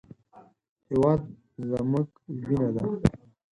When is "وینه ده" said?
2.45-2.83